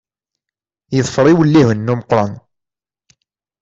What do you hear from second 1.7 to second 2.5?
n umeqqran.